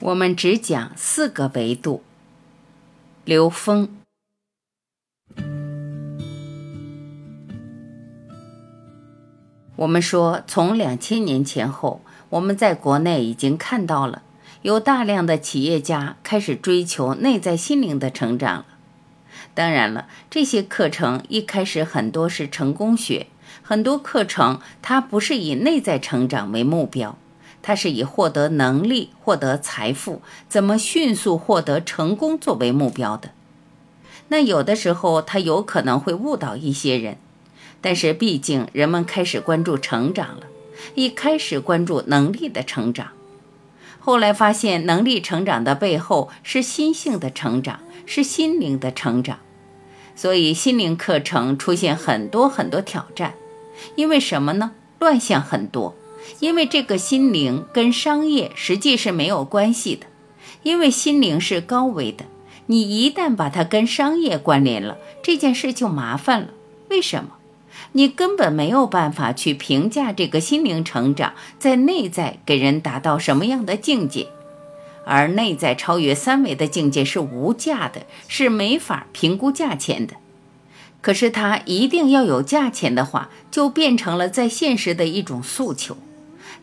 [0.00, 2.04] 我们只讲四个维度。
[3.24, 3.88] 刘峰，
[9.74, 12.00] 我们说，从两千年前后，
[12.30, 14.22] 我们在国内已经看到了
[14.62, 18.66] 有大量的企业家开始追求内在心灵的成长了。
[19.52, 23.26] 当然了，这些课程一开始很多是成功学，
[23.62, 27.18] 很多课程它不是以内在成长为目标。
[27.62, 33.30] 他是以获得能力、获得财富、怎么迅速获得成功作为目标的。
[34.28, 37.16] 那有的时候他有可能会误导一些人，
[37.80, 40.46] 但是毕竟人们开始关注成长了，
[40.94, 43.08] 一开始关注能力的成长，
[43.98, 49.38] 后来发现能力成长的背后是心性的成长，是心灵的成长，
[50.14, 53.34] 所以心灵课程出现很多很多挑战。
[53.94, 54.72] 因为什么呢？
[54.98, 55.94] 乱象很多。
[56.40, 60.06] 因为这个心灵跟商业实际是没有关系的，
[60.62, 62.24] 因为心灵是高维的，
[62.66, 66.48] 你一旦把它跟商业关联了，这件事就麻烦了。
[66.90, 67.30] 为什么？
[67.92, 74.28] 你根本没有办法去评价这个心灵成长在内在给人达到什么样的境界，
[75.06, 80.14] 而内在超越三维的境界是无价的，是没法评估价钱的。
[81.00, 85.96] 可是它一定要有价钱的话，就变成了在现实的一种诉求。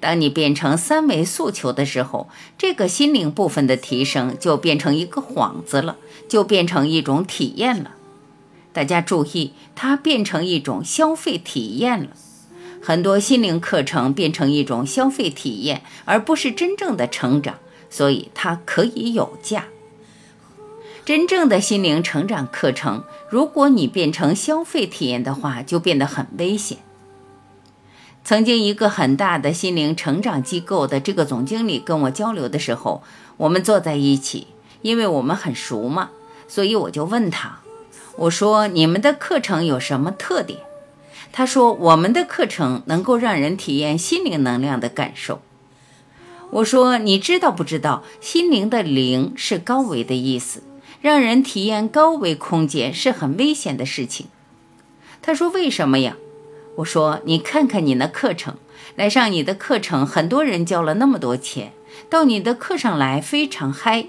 [0.00, 2.28] 当你变成三维诉求的时候，
[2.58, 5.96] 这个心灵部分的提升就变成一个幌子了，
[6.28, 7.92] 就变成一种体验了。
[8.72, 12.08] 大家注意，它变成一种消费体验了。
[12.82, 17.54] 很多心灵课程变成一种消费体验，而不是真正的成长，
[17.88, 19.66] 所以它可以有价。
[21.06, 26.78] 真正的心灵成长课程，如果你变成消费体验的话，就变得很危险。
[28.24, 33.02] 曾经一个很大的心灵成长机构的这个总经理跟我交流的时候，
[33.36, 34.46] 我们坐在一起，
[34.80, 36.08] 因为我们很熟嘛，
[36.48, 37.60] 所以我就问他，
[38.16, 40.60] 我说你们的课程有什么特点？
[41.32, 45.42] 他说我们的课程能够让人体验心灵能量的感受。
[46.50, 50.62] 我说你知道不知道，心灵的灵是高维的意思，
[51.02, 54.28] 让人体验高维空间是很危险的事情。
[55.20, 56.16] 他说为什么呀？
[56.76, 58.56] 我说：“你看看你那课程，
[58.96, 61.72] 来上你的课程，很多人交了那么多钱，
[62.10, 64.06] 到你的课上来非常嗨。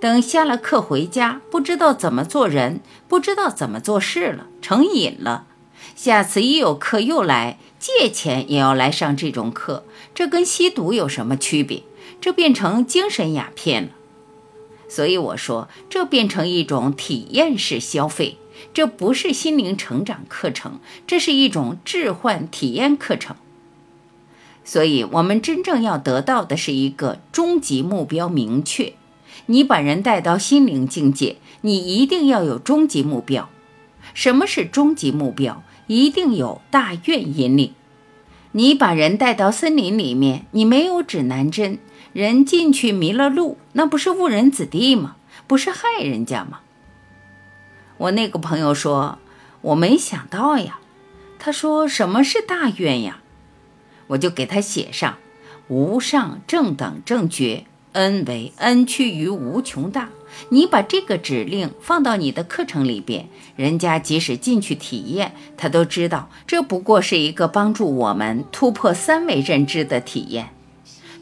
[0.00, 5.46] 等下了课回家，不知道怎么做人，不知道怎么做事了，成瘾了。
[5.96, 9.84] 下次一有课又来，借钱也要来上这种课。
[10.14, 11.82] 这跟吸毒有什么区别？
[12.20, 13.88] 这变成精神鸦片了。
[14.88, 18.38] 所以我说，这变成一种体验式消费。”
[18.74, 23.36] 这不是心灵成长课程，这是一种置换体验课程。
[24.64, 28.92] 所以，我们真正要得到的是一个终极目标明确。
[29.46, 33.48] 你把人带到心灵境界，你一定要有终极目标。
[34.12, 35.62] 什么是终极目标？
[35.86, 37.72] 一定有大愿引领。
[38.52, 41.78] 你把人带到森林里面，你没有指南针，
[42.12, 45.16] 人进去迷了路，那不是误人子弟吗？
[45.46, 46.60] 不是害人家吗？
[47.98, 49.18] 我那个朋友说
[49.60, 50.80] ：“我没想到呀。”
[51.38, 53.20] 他说：“什么是大愿呀？”
[54.08, 55.18] 我就给他写上
[55.68, 60.08] ：“无上正等正觉，恩为恩趋于无穷大。”
[60.50, 70.50] 你把这个指令放到你的课程里边，人家即使进去体验，他都知道这不过是一个帮助我们突破三维认知的体验。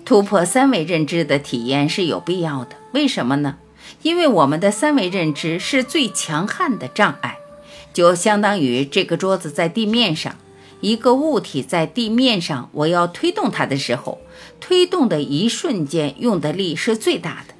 [0.04, 2.76] 突破三维认知的体验是有必要的。
[2.92, 3.56] 为什么呢？
[4.02, 7.38] 因为我们的三维认知是最强悍的障碍，
[7.92, 10.36] 就相当于这个桌子在地面上，
[10.80, 14.18] 一个物体在地面上，我要推动它的时候，
[14.60, 17.54] 推动的一瞬间用的力是最大的，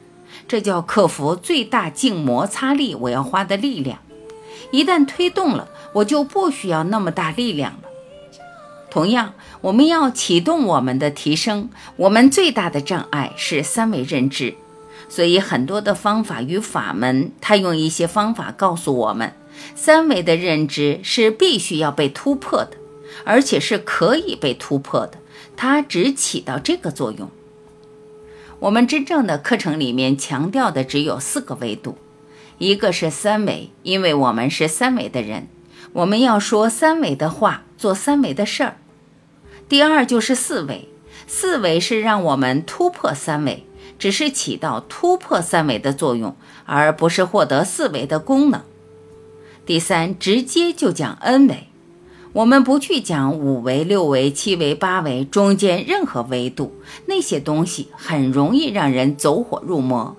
[0.46, 3.98] 这叫克服最大静摩擦力我要花的力量。
[4.72, 7.88] 一旦推动了，我就不需要那么大力量了。
[8.90, 14.54] 同样，我们要启动我们的提升，我们最大的障碍是三维认知。
[15.08, 19.32] 所以，很多的方法与法门，他用一些方法告诉我们，
[19.74, 22.72] 三维的认知是必须要被突破的，
[23.24, 25.18] 而且是可以被突破的。
[25.56, 27.30] 它只起到这个作用。
[28.58, 31.96] 我们真正的课程里面强调的只有四个维度，
[32.58, 35.48] 一个是三维，因为我们是三维的人，
[35.92, 38.76] 我们要说三维的话，做三维的事儿。
[39.68, 40.88] 第二就是四维，
[41.26, 43.65] 四维是让我们突破三维。
[43.98, 48.62] 只是起到突破三维的作用，而不是获得四维的功能。
[49.64, 51.68] 第三，直接就讲 N 维。
[52.32, 56.74] 我们不去讲五维、六维、七维、八维中间任何维度，
[57.06, 60.14] 那些东西很容易让人走火入魔，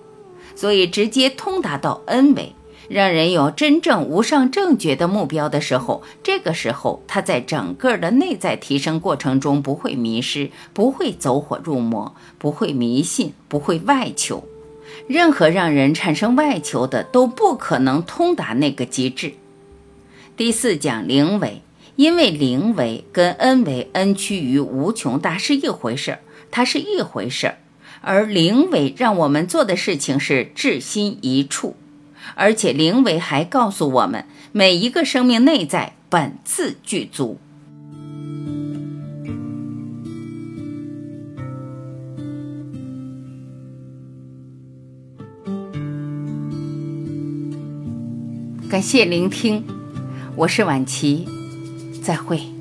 [0.55, 2.55] 所以直接通达到 n 维，
[2.89, 14.43] 让人有真正无上正觉的目标的时候，这个时候他在整个的内在提升过程中不会迷失，不会走火入魔，不会迷信，不会外求，
[15.07, 19.33] 任何让人产生外求的都不可能通达那个极致。
[20.35, 21.61] 第四讲零维。
[21.97, 26.19] 因为零维跟 n 维 n 趋于无穷大是一回事儿，
[26.51, 27.57] 它是一回事儿，
[28.01, 31.75] 而零维让我们做的事情是至心一处，
[32.35, 37.39] 而且灵维还告诉我们，每一个生命内在本自具足。
[48.69, 49.63] 感谢聆听，
[50.35, 51.27] 我是婉琪。
[52.03, 52.56] 再会。